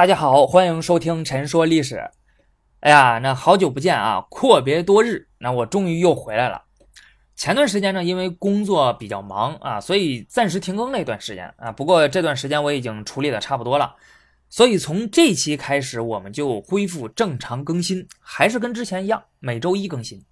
[0.00, 1.96] 大家好，欢迎收听《陈说历史》。
[2.80, 6.62] 哎呀，那好久不见啊，阔别多日，那我终于又回来了。
[7.36, 11.70] 前段时间呢，因为工作比较忙啊，所以暂时停更了一段时间啊。
[11.70, 13.94] 不过这段时间我已经处理的差不多了，
[14.48, 20.24] 所以从这期开始我们就恢复正常更新，还是跟之前一样，每周一更新。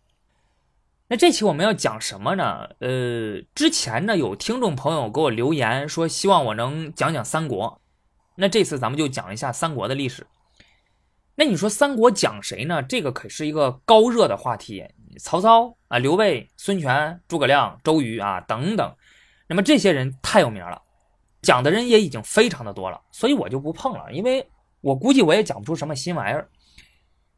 [1.08, 2.70] 那这期我们要讲什么呢？
[2.78, 7.82] 呃，之前呢有听众朋友给我留言说，希望我能讲讲三国。
[8.40, 10.24] 那这次咱们就讲一下三国的历史。
[11.34, 12.80] 那你说三国讲谁呢？
[12.84, 14.84] 这个可是一个高热的话题。
[15.18, 18.96] 曹操啊，刘备、孙权、诸葛亮、周瑜啊等等，
[19.48, 20.80] 那么这些人太有名了，
[21.42, 24.48] 讲的人也已经非常的多了，所以我就不碰了，因为
[24.80, 26.48] 我估计我也讲不出什么新玩意儿。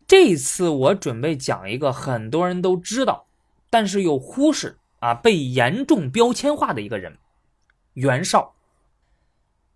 [0.07, 3.27] 这一次我准备讲一个很多人都知道，
[3.71, 7.17] 但是又忽视啊，被严重标签化的一个人——
[7.95, 8.55] 袁绍。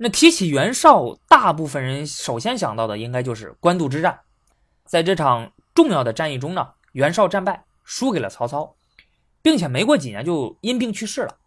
[0.04, 4.20] 那提起袁绍，大部分人首先想到的应该就是官渡之战。
[4.84, 8.76] 在这场重要的战役中呢，袁绍战败，输给了曹操，
[9.40, 11.38] 并且没过几年就因病去世了。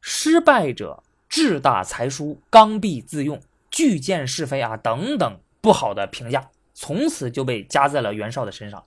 [0.00, 8.84] 失败者志大才疏、刚愎自用、拒见是非啊等等不好的评价，从此就被加在了袁绍的身上，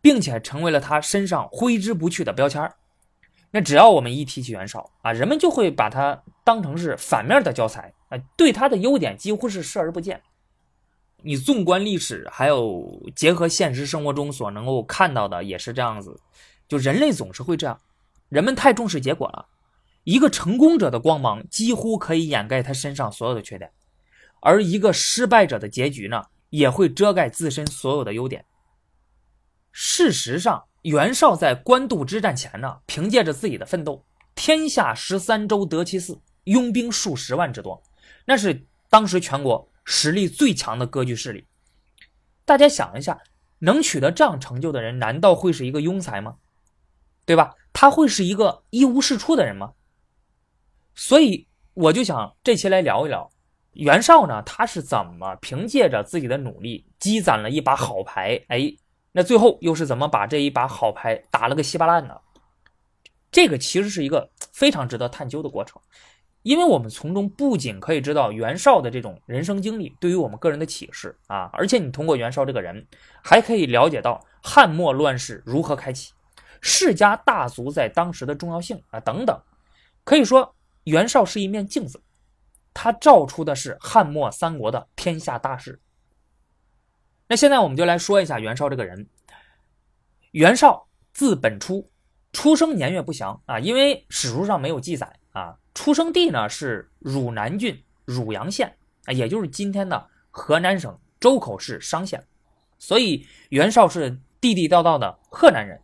[0.00, 2.72] 并且成为了他身上挥之不去的标签
[3.50, 10.22] 那只要我们一提起袁绍啊，人们就会把他当成是反面的教材啊，对他的优点几乎是视而不见。
[11.22, 16.20] 你纵观历史，还有结合现实生活中所能够看到的，也是这样子。
[16.68, 17.80] 就人类总是会这样，
[18.28, 19.46] 人们太重视结果了。
[20.04, 23.70] 一个成功者的光芒几乎可以掩盖他身上所有的缺点，
[24.40, 28.44] 而一个失败者的结局呢，也会遮盖自身所有的优点。
[29.72, 30.64] 事实上。
[30.82, 37.82] 袁绍在官渡之战前呢，凭借着自己的奋斗，天下十三州得其四，拥兵数十万之多，
[38.28, 41.46] 那是当时全国实力最强的割据势力。
[42.44, 43.18] 大家想一下，
[43.60, 46.36] 能取得这样成就的人，难道会是一个庸才吗？
[47.24, 47.54] 对吧？
[47.72, 49.72] 他会是一个一无是处的人吗？
[50.94, 53.30] 所以我就想这期来聊一聊
[53.72, 58.44] 袁绍呢，他是怎么凭借着自己的努力积攒了一把好牌？
[58.48, 58.76] 哎。
[59.12, 62.14] 那最后又是怎么把这一把好牌打了个稀巴烂呢？
[63.32, 65.80] 这个其实是一个非常值得探究的过程，
[66.48, 72.86] 因为我们从中不仅可以知道袁绍的这种人生经历对于我们个人的启示啊，而且你通过袁绍这个人，
[73.22, 76.14] 还可以了解到汉末乱世如何开启，
[76.62, 79.38] 世家大族在当时的重要性啊等等。
[80.04, 80.54] 可以说，
[80.84, 82.02] 袁绍是一面镜子，
[82.72, 85.78] 他照出的是汉末三国的天下大势。
[87.26, 89.06] 那现在我们就来说一下袁绍这个人。
[90.30, 91.90] 袁绍字本初，
[92.32, 95.58] 出生年月不详啊，因为史书上没有记载啊。
[95.78, 102.26] 出生地呢是汝南郡汝阳县啊，也就是今天的河南省周口市商县，
[102.80, 105.80] 所以袁绍是地地道道的河南人。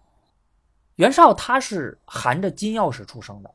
[0.96, 3.54] 袁绍他是含着金钥匙出生的，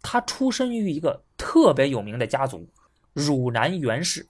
[0.00, 2.66] 他出身于一个特别有名的家族——
[3.12, 4.26] 汝南袁氏。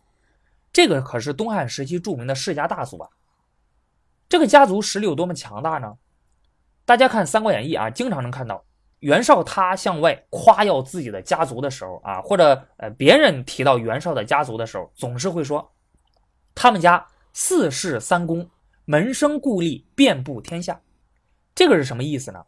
[0.73, 3.09] 这个可是东汉时期著名的世家大族啊！
[4.29, 5.97] 这个家族实力有多么强大呢？
[6.85, 8.65] 大家看《三国演义》啊，经常能看到
[9.01, 15.73] 袁绍他向外夸耀自己的家族的时候啊，或者呃别人提到袁绍的家族的时候，总是会说
[16.55, 18.49] 他们家四世三公，
[18.85, 20.81] 门生故吏遍布天下。
[21.55, 22.45] 这个是什么意思呢？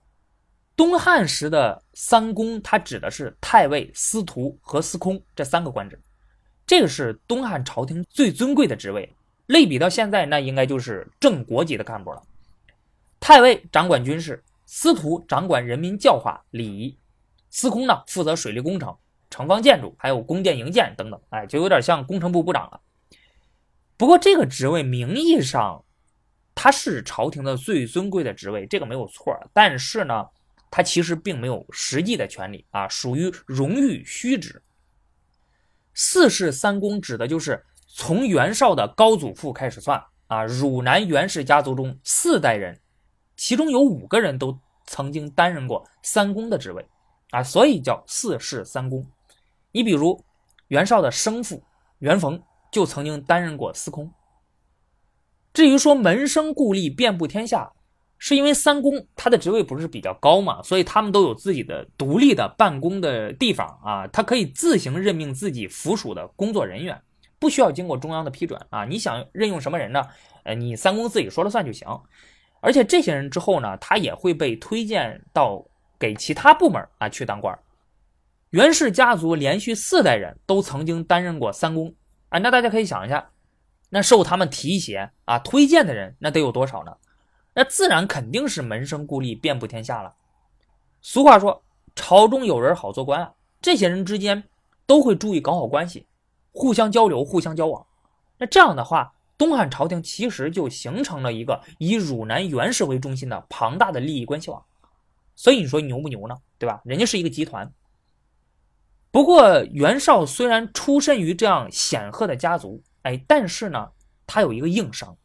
[0.76, 6.00] 东汉时的三公，它指的是太尉、司徒和司空这三个官职。
[6.66, 9.14] 这个是东汉朝廷最尊贵的职位，
[9.46, 12.22] 类比到现在，那应该就是正国级的干部了。
[13.18, 16.98] 太尉掌管军事，司徒掌管人民教化礼仪，
[17.48, 18.94] 司空呢负责水利工程、
[19.30, 21.18] 城防建筑，还有宫殿营建等等。
[21.30, 22.78] 哎，就有点像工程部部长了。
[23.96, 25.82] 不过这个职位名义上，
[26.54, 29.34] 它是朝廷的最尊贵的职位，这个没有错。
[29.54, 30.26] 但是呢，
[30.70, 34.62] 它其实并没有实际的权利啊，属于荣誉虚职。
[35.94, 42.78] 四世三公指的就是从袁绍的高祖父开始算啊，汝南袁氏家族中四代人，
[43.38, 46.84] 其中有五个人都曾经担任过三公的职位
[47.30, 49.06] 啊，所以叫四世三公。
[49.72, 50.22] 你比如
[50.66, 51.62] 袁绍的生父
[52.00, 54.12] 袁逢就曾经担任过司空。
[55.54, 57.72] 至于说门生故吏遍布天下。
[58.20, 67.00] 是因为三公他的职位不是比较高嘛，所以他们都有自己的独立的办公的地方啊，他可以自行任命自己附属的工作人员，
[67.38, 68.84] 不需要经过中央的批准啊。
[68.84, 70.02] 你想任用什么人呢？
[70.42, 71.86] 呃，你三公自己说了算就行。
[72.60, 75.64] 而且这些人之后呢，他也会被推荐到
[75.98, 77.58] 给其他部门啊去当官。
[78.50, 81.94] 袁氏家族连续四代人都曾经担任过三公
[82.30, 83.30] 啊，那大家可以想一下，
[83.90, 86.96] 那受他们提携啊推荐的人，那得有多少呢？
[87.54, 90.14] 那自然肯定是门生故吏遍布天下了。
[91.02, 91.62] 俗话说，
[91.94, 94.44] 朝中有人好做官啊，这些人之间
[94.86, 96.06] 都会注意搞好关系，
[96.52, 97.84] 互相交流，互相交往。
[98.38, 104.62] 那这样的话，东汉朝廷其实就形成了一个以汝南袁氏为中心的庞大的利益关系网。
[105.36, 106.36] 所以你说牛不牛呢？
[106.58, 106.82] 对吧？
[106.84, 107.72] 人家是一个集团。
[109.12, 113.90] 不过袁绍虽然出身于这样显赫的家族，哎，但是呢，
[114.26, 115.16] 他有一个硬伤。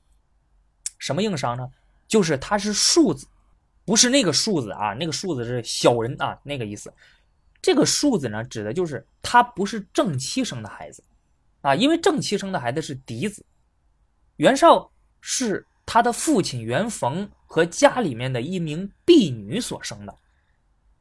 [1.00, 1.68] 什么硬伤呢？
[2.08, 3.28] 就是他是庶子，
[3.84, 6.94] 不是那个庶子啊，那个庶子是小人啊，那个意思。
[7.62, 11.04] 这个庶子呢，指的就是他不是正妻生的孩子
[11.62, 13.44] 啊，因为正妻生的孩子是嫡子。
[14.44, 14.92] 袁绍
[15.22, 20.14] 是他的父亲袁逢和家里面的一名婢女所生的。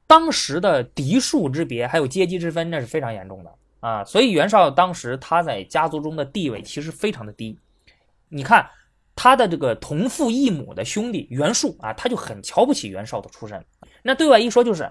[0.06, 4.04] 当时的嫡庶之别，还有阶级之分，那是非常严重的啊！
[4.04, 7.58] 所以袁绍当时他在家族中的地位其实非常的低。
[8.28, 8.70] 你看
[9.16, 13.64] 他的这个同父异母的兄弟袁术啊，他就很瞧不起袁绍的出身。
[14.04, 14.88] 那对外一说就是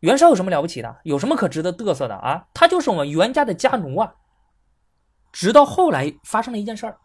[0.00, 0.94] 袁绍有什么了不起的？
[1.04, 2.44] 有什么可值得嘚瑟的啊？
[2.52, 4.14] 他就是我们袁家的家奴啊！
[5.32, 6.98] 直到后来发生了一件事儿，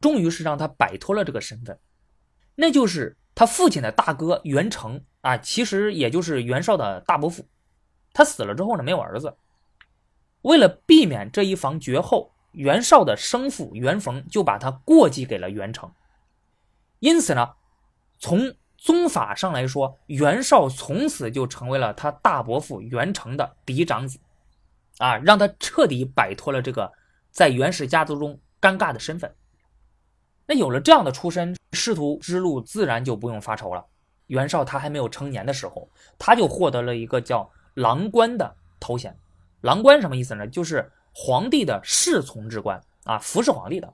[0.00, 1.78] 终于是让他摆脱了这个身份，
[2.54, 5.04] 那就是他父亲的大哥袁成。
[5.22, 7.48] 啊，其实也就是袁绍的大伯父，
[8.12, 9.36] 他死了之后呢，没有儿子。
[10.42, 15.90] 为了避免这一房绝后，袁绍的生父袁逢就把他过继给了袁成。
[17.00, 17.54] 因此呢，
[18.20, 24.20] 从宗法上来说，袁绍从此就成为了他大伯父袁成的嫡长子，
[24.98, 26.92] 啊，让他彻底摆脱了这个
[27.32, 29.34] 在袁氏家族中尴尬的身份。
[30.46, 33.84] 那有了这样的出身，仕途之路自然就不用发愁了。
[34.28, 35.88] 袁绍他还没有成年的时候，
[36.18, 39.16] 他就获得了一个叫郎官的头衔。
[39.62, 40.46] 郎官什么意思呢？
[40.46, 43.92] 就是皇帝的侍从之官啊，服侍皇帝的。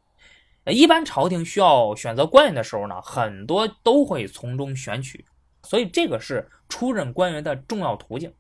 [0.67, 5.25] 一般朝廷需要选择官员的时候呢，很多都会从中选取，
[5.63, 8.33] 所以这个是出任官员的重要途径。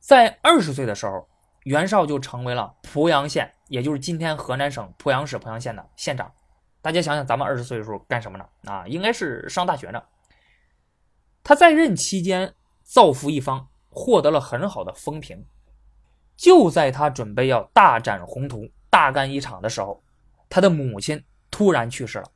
[0.00, 1.28] 在二十岁的时候，
[1.64, 6.30] 袁绍就成为了濮阳县，也就是今天河南省濮阳市濮阳县的县长。
[6.84, 8.44] 大家想想，咱们二十岁的时候干什么呢？
[8.66, 10.02] 啊，应该是上大学呢。
[11.42, 15.46] 他在任期间造福一方，获得了很好的风评。
[16.36, 20.04] 就在他准备要大展宏图、大干一场的时候，
[20.50, 22.30] 他的母亲突然去世了。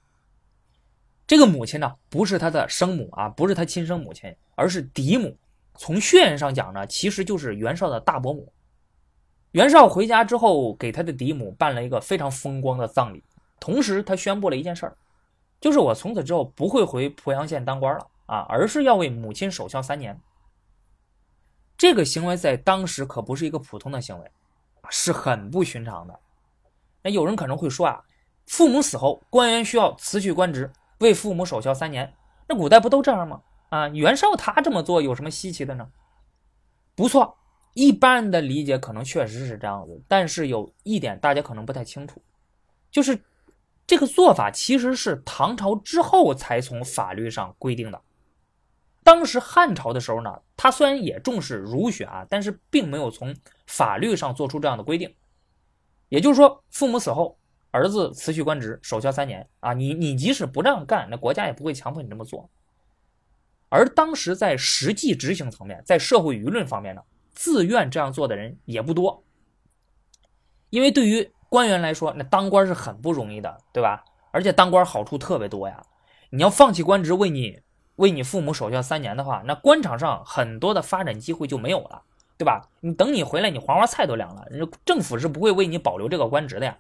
[1.27, 5.37] 这个母亲呢，不是他的生母啊，不是他亲生母亲，而是嫡母。
[5.75, 8.51] 从血缘上讲呢，其实就是袁绍的大伯母。
[9.51, 13.23] 袁绍回家之后，给他的嫡母办了一个非常风光的葬礼，
[13.61, 14.97] 同时他宣布了一件事儿，
[15.61, 18.07] 就是我从此之后不会回濮阳县当官了。
[18.29, 20.21] 啊，而是要为母亲守孝三年。
[21.79, 24.31] 这个行为在当时可不是一个普通的行为，
[24.91, 26.21] 是很不寻常的。
[27.03, 28.05] 那有人可能会说啊，
[28.47, 32.13] 父母死后，官员需要辞去官职，为父母守孝三年。
[32.47, 33.41] 那古代不都这样吗？
[33.71, 35.89] 啊，袁绍他这么做有什么稀奇的呢？
[36.95, 37.39] 不错，
[37.73, 42.21] 一般人的理解可能确实是这样子，但是有一点大家可能不太清楚，
[42.91, 43.19] 就是
[43.89, 48.01] 这个做法其实是唐朝之后才从法律上规定的。
[49.03, 53.35] 当时汉朝的时候呢，他虽然也重视儒学啊，但是并没有从
[53.67, 55.17] 法律上做出这样的规定。
[56.11, 57.39] 也就是说，父母死后，
[57.71, 59.73] 儿子辞去官职，守孝三年啊。
[59.73, 62.51] 你你即使不这样干，那国家也不会强迫你这么做。
[63.71, 67.01] 而当时在实际执行层面，在社会舆论方面呢，
[67.33, 69.25] 自愿这样做的人也不多。
[70.69, 74.05] 因为对于官员来说，那当官是很不容易的，对吧？
[74.31, 75.83] 而且当官好处特别多呀，
[76.31, 77.61] 你要放弃官职，为你。
[77.97, 82.03] 为你父母守孝三年的话，那官场上很多的发展机会就没有了，
[82.37, 82.69] 对吧？
[82.79, 84.47] 你等你回来，你黄花菜都凉了。
[84.85, 86.79] 政府是不会为你保留这个官职的呀。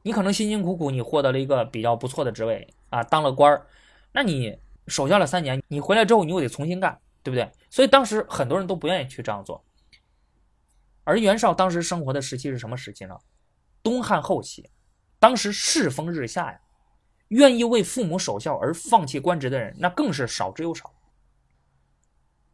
[0.00, 3.66] 你可能辛辛苦苦你获得了一个比较不错的职位啊，当了官儿，
[4.12, 7.50] 那你守孝了三年，你回来之后你又得重新干，对不对？
[7.68, 9.62] 所以当时很多人都不愿意去这样做。
[11.04, 13.14] 而袁绍当时生活的时期是什么时期呢？
[13.82, 14.68] 东汉后期，
[15.18, 16.60] 当时世风日下呀。
[17.28, 20.92] 愿意为父母守孝而放弃官职的人，那更是少之又少。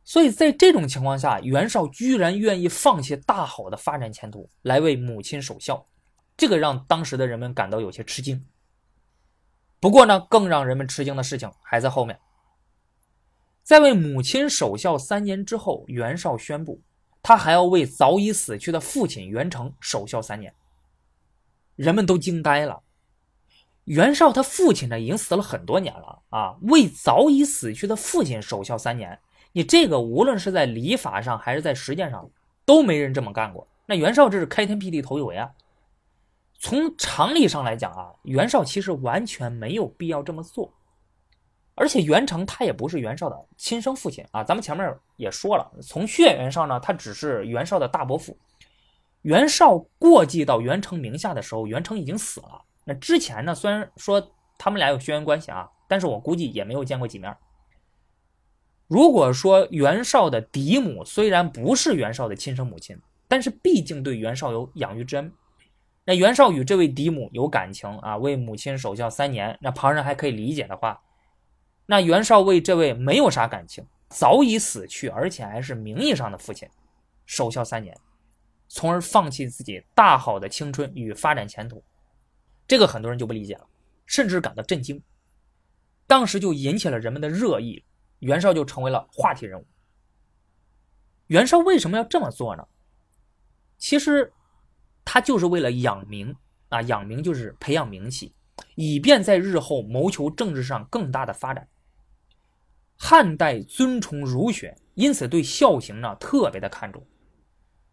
[0.04, 5.86] 所以在这种情况下，袁绍居然愿意放弃大好的发展前途来为母亲守孝，
[6.36, 8.46] 这个让当时的人们感到有些吃惊。
[9.80, 12.20] 不过呢，更让人们吃惊的事情还在后面。
[13.62, 16.82] 在为母亲守孝三年之后，袁绍宣布，
[17.22, 20.54] 他还要为早已死去的父亲袁成守孝三年。
[21.76, 22.82] 人们都惊呆了。
[23.84, 29.16] 袁绍他父亲呢，已经死了很多年了啊，为早已死去的父亲守孝三年，
[29.52, 32.28] 你这个无论是在礼法上还是在实践上，
[32.64, 33.68] 都没人这么干过。
[33.86, 35.48] 那袁绍这是开天辟地头一回啊！
[36.58, 40.72] 从常理上来讲啊，袁绍其实完全没有必要这么做。
[41.76, 48.36] 而且袁成他也不是袁绍的亲生父亲啊，咱们前面也说了，从血缘上呢，他只是袁绍的大伯父。
[49.26, 52.62] 袁绍过继到袁成名下的时候，袁成已经死了。
[52.84, 54.24] 那之前呢，虽然说
[54.56, 57.36] 他们俩有血缘关系啊，但是我估计也没有见过几面。
[58.86, 65.32] 如果说袁绍的嫡母虽然不是袁绍的亲生母亲，但是毕竟对袁绍有养育之恩，
[66.04, 71.02] 那袁绍与这位嫡母有感情啊，为母亲守孝三年，那旁人还可以理解的话。
[71.86, 76.68] 那袁绍为这位没有啥感情、早已死去，而且还是名义上的父亲，
[77.26, 77.92] 守孝三年，
[78.68, 81.82] 从而放弃自己大好的青春与发展前途，
[82.66, 83.66] 这个很多人就不理解了，
[84.06, 85.02] 甚至感到震惊。
[86.06, 87.84] 当时就引起了人们的热议，
[88.20, 89.66] 袁绍就成为了话题人物。
[91.26, 92.66] 袁绍为什么要这么做呢？
[93.78, 94.32] 其实，
[95.04, 96.34] 他就是为了养名
[96.68, 98.32] 啊，养名就是培养名气，
[98.74, 101.68] 以便在日后谋求政治上更大的发展。
[102.96, 107.04] 汉代尊崇儒学，因此对孝行呢特别的看重。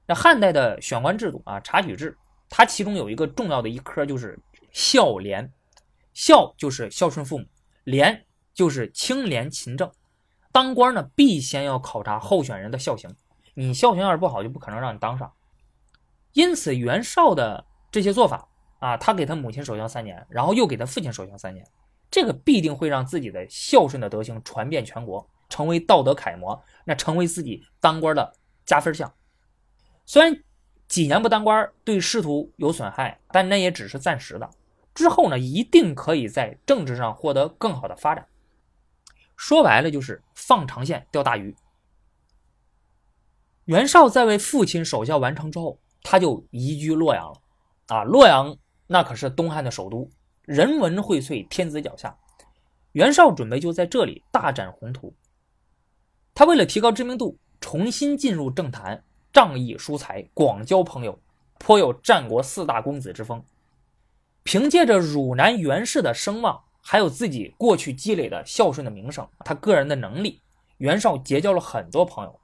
[0.05, 2.17] 那汉代的选官制度啊，察举制，
[2.49, 4.39] 它其中有一个重要的一科就是
[4.71, 5.51] 孝廉。
[6.13, 7.45] 孝就是孝顺父母，
[7.85, 9.91] 廉就是清廉勤政。
[10.51, 13.09] 当官呢，必先要考察候选人的孝行，
[13.55, 15.33] 你孝行要是不好，就不可能让你当上。
[16.33, 21.65] 因此，袁绍的这些做法啊，他给他母亲守孝三年，然后又给他父亲守孝三年。
[22.11, 28.31] 这个必定会让自己的孝顺的德行传遍全国，成为道德楷模，那成为自己当官的
[28.65, 29.11] 加分项。
[30.05, 30.43] 虽然
[30.87, 34.49] 几年不当官对仕途有损害，但那也只是暂时的。
[34.93, 38.27] 之后呢，一定可以在政治上获得更好的发展。
[39.35, 41.55] 说白了就是放长线钓大鱼。
[43.65, 47.41] 袁绍在为父亲守孝完成之后，他就移居洛阳了。
[47.87, 48.55] 啊，洛阳
[48.87, 50.09] 那可是东汉的首都。
[50.43, 52.17] 人文荟萃，天子脚下，
[52.91, 55.15] 袁绍准备就在这里大展宏图。
[56.35, 61.19] 他为了提高知名度，重新进入政坛，仗义疏财，广交朋友，
[61.57, 63.43] 颇有战国四大公子之风。
[64.43, 70.39] 凭借着汝南袁氏的声望，还有自己过去积累的孝顺的名声，他个人的能力，
[70.77, 72.39] 袁绍结交了很多朋友，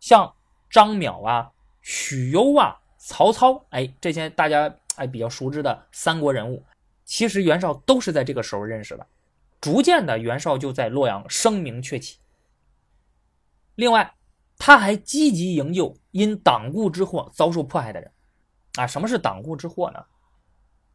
[0.00, 0.34] 像
[0.68, 1.50] 张邈啊、
[1.80, 6.62] 许攸啊、曹操，哎，这些大家哎比较熟知的三国人物。
[7.04, 9.06] 其实袁绍都是在这个时候认识的，
[9.60, 12.18] 逐渐的袁绍就在洛阳声名鹊起。
[13.76, 14.14] 另外，
[14.58, 18.12] 他还积极营救因党锢之祸遭受迫害的人。
[18.76, 20.02] 啊，什么是党锢之祸呢？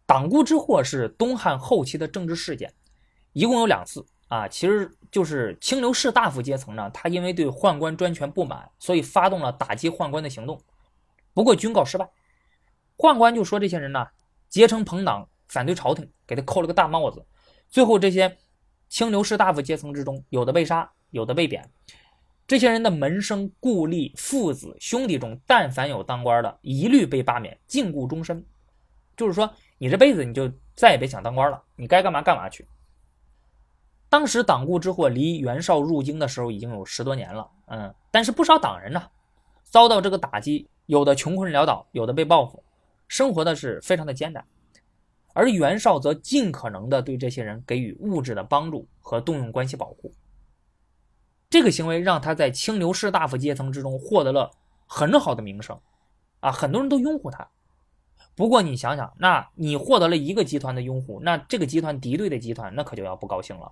[0.05, 2.73] 党锢之祸是东汉后期的政治事件，
[3.33, 10.61] 一共有两次啊，其实就是清流士大夫阶层呢，他因为对宦官专权不满，所以发动了打击宦官的行动，
[11.33, 12.09] 不过均告失败，
[12.95, 14.07] 宦官就说这些人呢
[14.47, 15.27] 结成朋党。
[15.49, 17.25] 反对朝廷，给他扣了个大帽子。
[17.69, 18.37] 最后，这些
[18.89, 21.71] 清流士大夫阶层之中，有的被杀，有的被贬。
[22.47, 28.41] 这些人的门生、故吏、父子、兄弟中，但凡有当官的，一律被罢免，禁锢终身。
[29.17, 32.65] 就是说，你这辈子你就再也别想当官了，你该干嘛干嘛去。
[34.07, 39.03] 当时党锢之祸离袁绍入京的时候已经有十多年了，嗯，但是不少党人呢，
[39.65, 42.63] 遭到这个打击，有的穷困潦倒，有的被报复，
[43.09, 44.41] 生活的是非常的艰难。
[45.33, 50.13] 而袁绍则尽可能的对这些人给予物质的帮助和动用关系保护，
[51.49, 54.51] 这个行为让他在清流士大夫阶层之中获得了
[54.85, 55.79] 很好的名声，
[56.39, 57.47] 啊，很多人都拥护他。
[58.35, 63.71] 不过你想想，那你获得了一个集团的拥护，那这个集团敌对的集团那可就要不高兴了。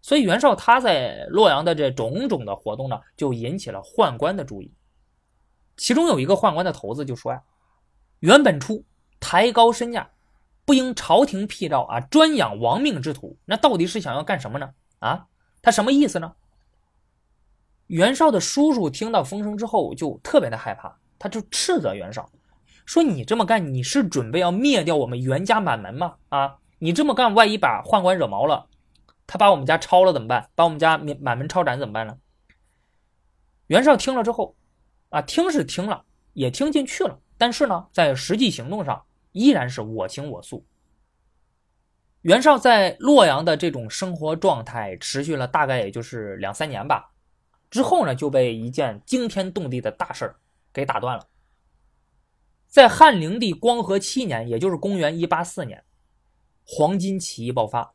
[0.00, 4.72] 所以袁绍他在洛阳的这种种的活动呢，就引起了宦官的注意。
[5.76, 7.42] 其中有一个宦官的头子就说呀
[8.20, 8.84] ：“袁本初
[9.20, 10.10] 抬高身价。”
[10.64, 14.70] 不应朝廷辟照啊，专养亡命之徒，那到底是想要干什么呢？
[14.98, 15.26] 啊，
[15.62, 16.34] 他什么意思呢？
[17.88, 22.30] 袁绍的叔叔听到风声之后就特别的害怕，他就斥责袁绍
[22.86, 26.14] 说：“你这么干，你是准备要灭掉我们袁家满门吗？
[26.30, 28.66] 啊，你这么干，万一把宦官惹毛了，
[29.26, 30.48] 他把我们家抄了怎么办？
[30.54, 32.16] 把我们家满满门抄斩怎么办呢？”
[33.68, 34.56] 袁绍听了之后，
[35.10, 39.04] 啊，听是听了，也听进去了，但是呢，在实际行动上。
[39.32, 40.66] 依然是我行我素。
[42.22, 47.12] 袁绍在洛阳的这种生活状态持续了大概也就是两三年吧，
[47.70, 50.36] 之后呢就被一件惊天动地的大事儿
[50.72, 51.28] 给打断了。
[52.66, 55.84] 在汉灵帝光和七年，也就是公元一八四年，
[56.64, 57.92] 黄巾起义爆发，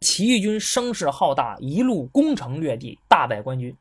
[0.00, 3.76] 起义军声势浩大，一路攻城略地，大败官军。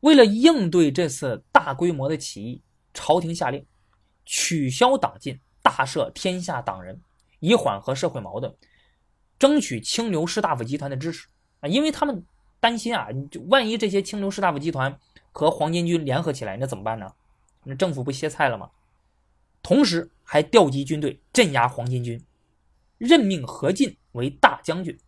[0.00, 2.62] 为了应对这次大规模的起义，
[2.94, 3.66] 朝廷下令
[4.24, 5.38] 取消党禁。
[5.60, 6.98] 大赦天下党人，
[7.40, 8.56] 以缓和社会矛盾，
[9.38, 11.28] 争取清流士大夫集团的支持
[11.60, 12.24] 啊，因为他们
[12.60, 14.98] 担心啊，就万一这些清流士大夫集团
[15.32, 17.12] 和黄巾军联合起来，那怎么办呢？
[17.64, 18.70] 那政府不歇菜了吗？
[19.62, 22.24] 同时还调集军队镇压黄巾军，
[22.96, 24.98] 任命何进为大将军，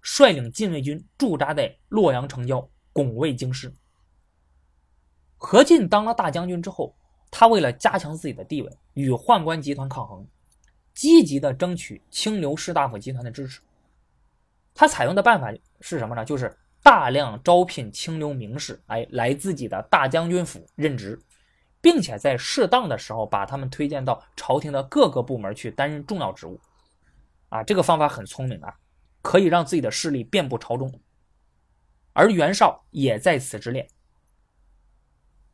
[0.00, 3.74] 率领禁卫军驻扎在洛阳城郊，拱卫京师。
[5.36, 6.94] 何进当了大将军之后，
[7.30, 10.26] 他为了加强自己的地位，与宦官集团抗衡，
[10.94, 13.60] 积极的争取清流士大夫集团的支持。
[14.74, 16.24] 他采用的办法是什么呢？
[16.24, 21.20] 就是大量招聘清流名士，哎，来自己的大将军府任职，
[21.80, 26.58] 并且在适当的时候把他们推荐到朝廷的各个部门去担任重要职务。
[27.50, 28.74] 啊，这个方法很聪明啊，
[29.22, 30.92] 可以让自己的势力遍布朝中。
[32.12, 33.86] 而袁绍也在此之列。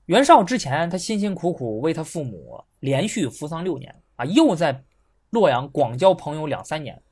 [0.06, 4.84] 袁绍之前，他辛辛苦苦为他父母连续服丧六年啊，又在
[5.30, 7.02] 洛阳广交朋友两三年，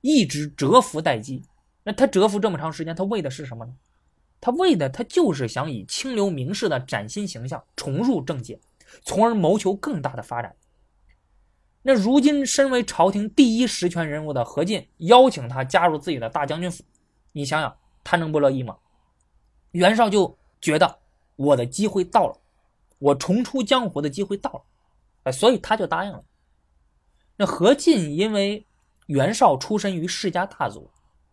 [0.00, 1.42] 一直蛰伏待机。
[1.86, 3.72] 那他蛰伏这么长时间，他为的是什么呢？
[4.40, 8.58] 他为的他就是想以清流名士的崭新形象重入政界，
[9.02, 10.56] 从而谋求更大的发展。
[11.82, 16.82] 那如今身为朝廷第一实权人物的何进邀请他加入自己的大将军府，
[17.30, 18.76] 你想想他能不乐意吗？
[19.70, 20.98] 袁绍就觉得。
[21.38, 22.38] 我的机会到了，
[22.98, 24.62] 我重出江湖的机会到了，
[25.24, 26.24] 哎，所以他就答应了。
[27.36, 28.66] 那何进因为
[29.08, 30.88] 袁绍出身于世家大族，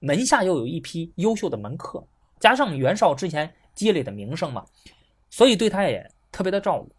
[0.05, 2.05] 门下又有一批优秀的门客，
[2.37, 4.65] 加上袁绍之前积累的名声嘛，
[5.29, 6.93] 所以对他也特别的照顾。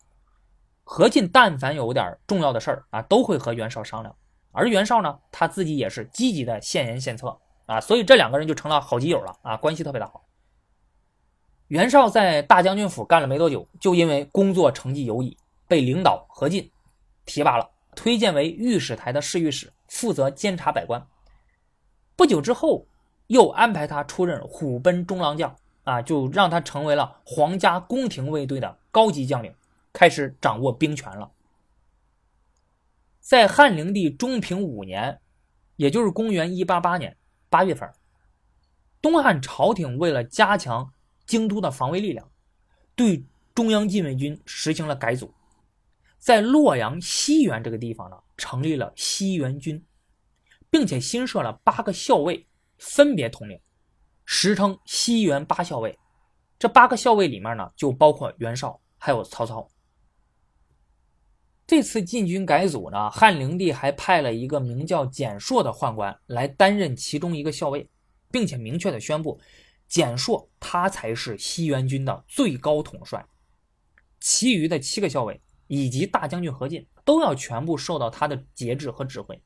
[0.85, 4.17] 何进但凡有点重要的事儿啊，都会和袁绍商量，
[4.53, 10.25] 而袁绍呢，他自己也是积极的献言献策啊，所以这两个人就成了好基友了啊，关系特别的好。
[11.69, 15.37] 袁绍在大将军府干了没多久，就因为工作成绩优异，
[15.69, 16.71] 被领导何进
[17.27, 21.07] 提拔了，推荐为御史台的侍御史，负责监察百官。
[22.17, 22.87] 不久之后，
[23.29, 29.55] 又安排他出任虎贲中郎将，啊，就让他成为了皇家宫廷卫队的高级将领，
[29.93, 31.31] 开始掌握兵权了。
[33.21, 35.21] 在汉灵帝中平五年，
[35.77, 37.17] 也就是公元一八八年
[37.49, 37.91] 八月份，
[39.01, 40.93] 东汉朝廷为了加强
[41.25, 42.31] 京都的防卫力量，
[42.95, 45.33] 对中央禁卫军实行了改组，
[46.19, 49.83] 在洛阳西园这个地方呢，成立了西园军，
[50.69, 52.47] 并且新设了八个校尉，
[52.85, 53.59] 分别统领，
[54.27, 55.99] 时称西园八校尉。
[56.59, 59.67] 这八个校尉里面呢，就包括袁绍，还有曹操。
[61.67, 67.89] 这次禁军改组呢，汉灵帝还派了一个名叫蹇硕的宦官来担任其中一个校尉，
[68.31, 69.41] 并且明确的宣布。
[69.89, 73.27] 蹇硕他才是西园军的最高统帅，
[74.21, 79.43] 其余的七个校尉以及大将军何进都要全部受到他的节制和指挥。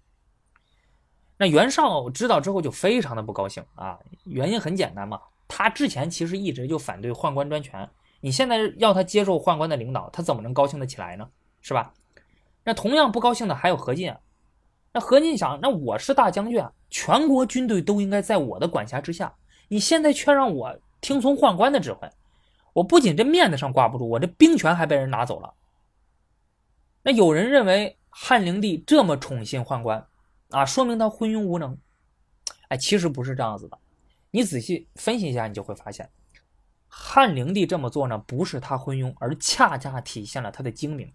[1.39, 7.89] 那袁绍知道之后就非常的不高兴啊，原因很简单嘛，他之前其实一直就反对宦官专权，
[8.21, 11.29] 你现在要他接受宦官的领导，他怎么能高兴得起来呢？
[11.61, 11.95] 是吧？
[12.65, 14.15] 那同样不高兴的还有何进，
[14.93, 19.35] 那何进想，那我是大将军啊，全国军队都应该在我的管辖之下。
[19.69, 22.11] 你现在却让我听从宦官的指挥，
[22.73, 25.55] 我不仅这面子上挂不住，我这兵权还被人拿走了。
[27.05, 30.08] 那有人认为汉灵帝这么宠信宦官，
[30.51, 31.79] 啊，说明他昏庸无能。
[32.69, 33.79] 哎，其实不是这样子的。
[34.31, 36.11] 你仔细分析一下，你就会发现，
[36.87, 41.13] 汉灵帝这么做呢，不是他昏庸，而恰恰体现了他的精明，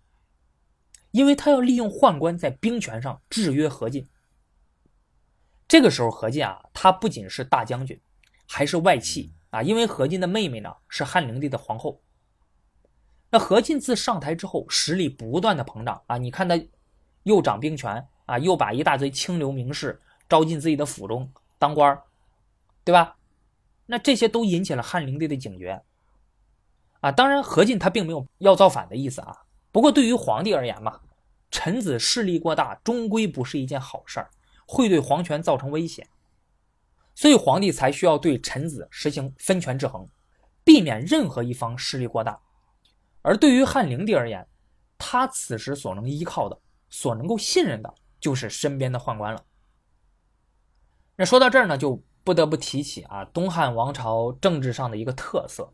[1.11, 4.07] 因为他要利用宦官在兵权上制约何进。
[5.67, 7.99] 这个时候，何进啊，他不仅是大将军。
[8.45, 12.01] 还是外戚啊，因为何进的妹妹呢是汉灵帝的皇后。
[13.31, 16.61] 那何进自上台之后，实力不断的膨胀啊，你看他
[17.23, 21.99] 又掌兵权啊，又把一大堆清流名士招进自己的府中当官
[22.83, 23.15] 对吧？
[23.85, 25.81] 那这些都引起了汉灵帝的警觉
[27.01, 27.11] 啊。
[27.11, 29.43] 当然，何进他并没有要造反的意思啊。
[29.71, 30.99] 不过对于皇帝而言嘛，
[31.51, 34.29] 臣子势力过大，终归不是一件好事儿，
[34.65, 36.07] 会对皇权造成威胁。
[37.15, 40.07] 所以皇帝才需要对臣子实行分权制衡，
[40.63, 42.39] 避免任何一方势力过大。
[43.21, 44.47] 而对于汉灵帝而言，
[44.97, 46.59] 他此时所能依靠的、
[46.89, 49.43] 所能够信任的，就是身边的宦官了。
[51.17, 55.73] 那说到这儿呢，就不得不提起啊，东汉王朝政治上的一个特色，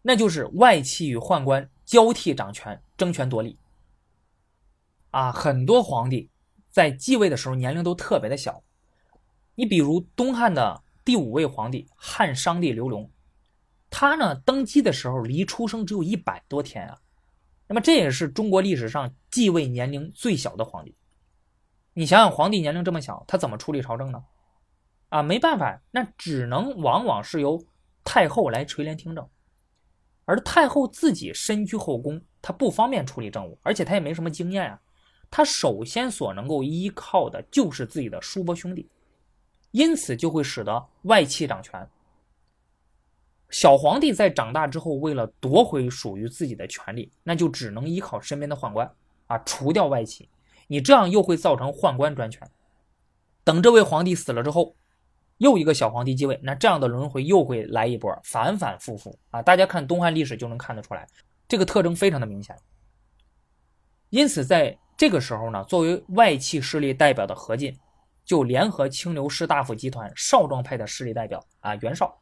[0.00, 3.58] 那就是外戚与宦官交替掌权、争权夺利。
[5.10, 6.30] 啊，很多皇帝
[6.70, 8.64] 在继位的时候年龄都特别的小。
[9.54, 13.10] 你比如东汉的第五位皇帝汉商帝刘隆，
[13.90, 16.98] 他呢登基的时候离出生只有一百多天啊，
[17.68, 20.96] 那么这也是中国历史上继位年龄最小的皇帝。
[21.94, 24.24] 你想想，皇帝年龄这么小，他怎么处理朝政呢？
[25.10, 27.64] 啊，没办法，那只能往往是由
[28.02, 29.28] 太后来垂帘听政。
[30.24, 34.80] 而太后自己身居后宫，她不方便处理政务，而且她也没什么经验啊。
[35.30, 38.88] 她首先所能够依靠的就是自己的叔伯兄弟，
[39.70, 41.88] 因此就会使得外戚掌权。
[43.50, 48.90] 小皇帝在长大之后，为了夺回属于自己的权利，那就只能依靠身边的宦官
[49.28, 50.28] 啊，除掉外戚。
[50.66, 52.48] 你这样又会造成宦官专权。
[53.42, 54.74] 等这位皇帝死了之后，
[55.38, 59.42] 又一个小皇帝继位，那这样的轮回又会来一波，反反复复啊！
[59.42, 61.06] 大家看东汉历史就能看得出来，
[61.46, 62.56] 这个特征非常的明显。
[64.10, 67.76] 因此，在这个时候呢，作为外戚势力代表的何进，
[68.24, 72.16] 就联合清流士大夫集团少壮派的势力代表啊袁绍。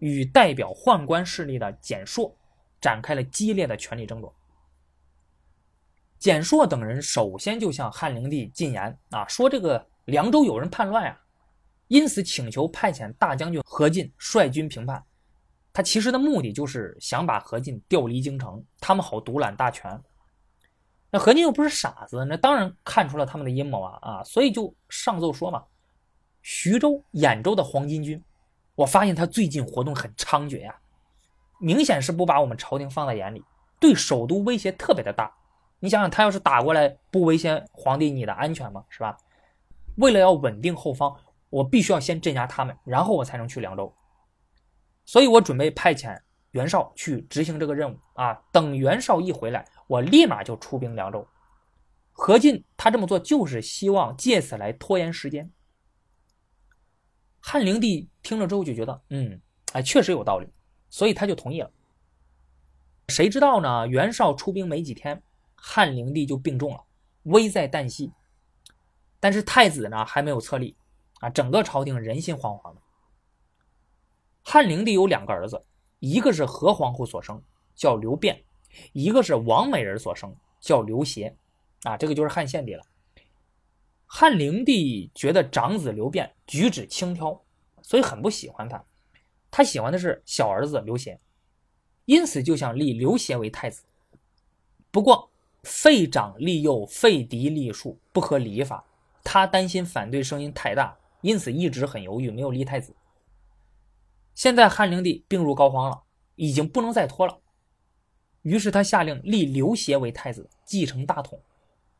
[0.00, 2.36] 与代表宦官势力的简硕
[2.78, 4.34] 展开了激烈的权力争夺。
[6.24, 11.20] 简硕等人首先就向汉灵帝进言啊，说这个凉州有人叛乱啊，
[11.88, 15.04] 因此请求派遣大将军何进率军平叛。
[15.70, 20.02] 他其实的目的就是想把何进调离京城，他们好独揽大权。
[21.10, 25.62] 那何进又不是傻子，那当然看出了他们的阴谋啊啊，所以就上奏说嘛，
[26.40, 28.18] 徐州、兖州的黄巾军。
[28.74, 30.74] 我发现他最近活动很猖獗呀，
[31.60, 33.44] 明显是不把我们朝廷放在眼里，
[33.78, 35.30] 对首都威胁特别的大。
[35.84, 38.82] 你想想，他要是打过来，不威胁皇帝你的安全吗？
[38.88, 39.14] 是吧？
[39.96, 41.14] 为了要稳定后方，
[41.50, 43.94] 我必须要先镇压他们，然后我才能去凉州。
[45.04, 46.18] 所以我准备派遣
[46.52, 48.32] 袁绍去执行这个任务啊。
[48.50, 51.28] 等袁绍一回来，我立马就出兵凉州。
[52.12, 55.52] 何进他这么做就是希望借此来拖延时间。
[57.40, 59.38] 汉灵帝听了之后就觉得，嗯，
[59.74, 60.48] 哎，确实有道理，
[60.88, 61.70] 所以他就同意了。
[63.08, 63.86] 谁知道呢？
[63.86, 65.22] 袁绍出兵没几天，
[65.66, 66.84] 汉灵帝就病重了，
[67.22, 68.12] 危在旦夕。
[69.18, 70.76] 但是太子呢还没有册立，
[71.20, 72.82] 啊，整个朝廷人心惶惶的。
[74.42, 75.64] 汉灵帝有两个儿子，
[76.00, 77.42] 一个是何皇后所生，
[77.74, 78.36] 叫刘辩；
[78.92, 81.34] 一个是王美人所生，叫刘协。
[81.84, 82.84] 啊，这个就是汉献帝了。
[84.04, 87.42] 汉灵帝觉得长子刘辩举止轻佻，
[87.80, 88.84] 所以很不喜欢他。
[89.50, 91.18] 他喜欢的是小儿子刘协，
[92.04, 93.82] 因此就想立刘协为太子。
[94.90, 95.32] 不过
[95.64, 98.84] 废长立幼，废嫡立庶不合礼法，
[99.24, 102.94] 他担心反对声音太大，因此一直很犹豫，没有立太子。
[104.34, 106.02] 现在汉灵帝病入膏肓了，
[106.36, 107.38] 已经不能再拖了，
[108.42, 111.40] 于是他下令立刘协为太子，继承大统。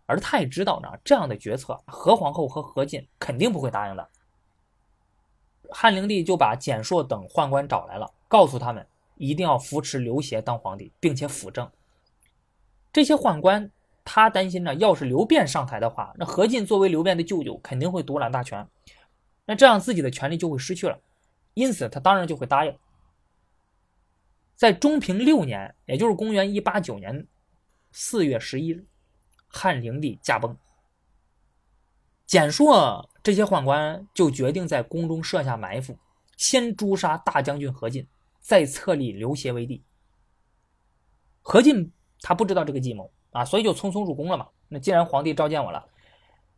[0.06, 4.06] 而他也知道呢，这样的决策，何皇后和何进肯定不会答应的。
[5.70, 11.70] 汉灵帝就把简硕等宦官找来了，告诉他们一定要扶持刘协当皇帝，并且辅政。
[12.94, 13.70] 这些宦官
[14.04, 18.66] 他担心呢，要是刘辩上台的话，那何进作为刘辩的舅舅，肯定会独揽大权，
[19.44, 21.00] 那这样自己的权力就会失去了。
[21.54, 22.78] 因此，他当然就会答应。
[24.54, 27.26] 在中平六年，也就是公元一八九年
[27.90, 28.86] 四月十一日。
[29.48, 30.56] 汉灵帝驾崩，
[32.26, 35.96] 简硕这些宦官就决定在宫中设下埋伏，
[36.36, 38.08] 先诛杀大将军何进，
[38.40, 39.82] 再册立刘协为帝。
[41.40, 41.92] 何进
[42.26, 44.48] 他不知道这个计谋啊，所以就匆匆入宫了嘛。
[44.68, 45.86] 那既然皇帝召见我了，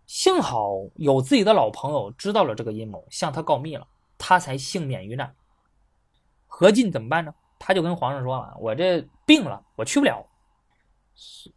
[0.07, 3.85] 幸好有自己的老朋友知道了这个阴谋，向他告密了，
[4.17, 5.35] 他才幸免于难。
[6.47, 7.35] 何进怎么办呢？
[7.59, 10.25] 他就跟皇上说啊：“我这病了，我去不了。”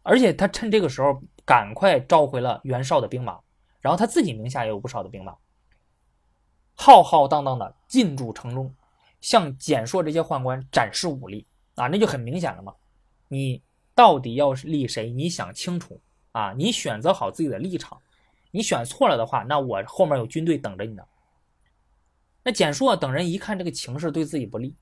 [0.02, 3.38] 而且他趁这个时候赶快召回了袁绍的兵马，
[3.80, 5.36] 然后他自己名下也有不少的兵马，
[6.74, 8.74] 浩浩荡荡的进驻城中，
[9.20, 11.46] 向简硕这些宦官展示武力
[11.76, 12.74] 啊，那就很明显了嘛。
[13.28, 13.62] 你
[14.00, 15.10] 到底要立谁？
[15.10, 16.00] 你想清楚
[16.32, 16.54] 啊！
[16.56, 18.00] 你选择好自己的立场，
[18.50, 21.02] 你选错了的话，那我后面有军队等着你呢。
[22.42, 24.74] 那简硕等人一看这个情势对自己不利，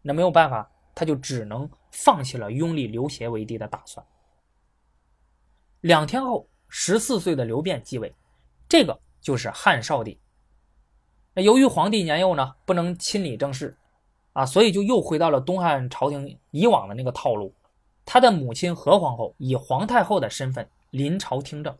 [0.00, 4.06] 那没有办法，他就只能放弃了拥立刘协为帝的打算。
[5.80, 8.14] 两天后，十四岁的刘辩继位，
[8.68, 10.20] 这个就是汉少帝。
[11.34, 13.76] 那由于皇帝年幼呢，不能亲理政事，
[14.34, 17.52] 啊，所以就又回到了东汉朝廷以往的那个套路。
[18.04, 21.76] 他的母亲何皇后以皇太后的身份临朝听政，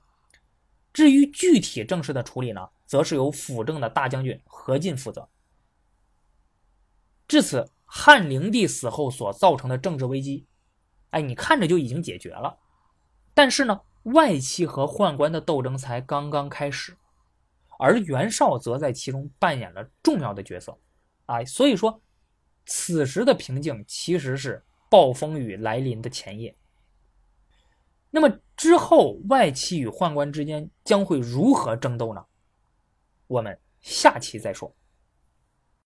[0.93, 5.29] 至于具体政事的处理呢，则是由辅政的大将军何进负责。
[7.29, 10.47] 至此，汉灵帝死后所造成的政治危机，
[11.11, 12.59] 哎，你看着就已经解决了。
[13.35, 13.81] 但是呢？
[14.07, 16.97] 外戚和宦官的斗争才刚刚开始，
[17.79, 20.77] 而袁绍则在其中扮演了重要的角色，
[21.27, 22.03] 啊，所以说，
[22.67, 26.55] 此时的平静其实是暴风雨来临的前夜。
[28.11, 28.29] 那么
[28.59, 32.23] 之后外戚与宦官之间将会如何争斗呢？
[33.27, 34.71] 我们下期再说。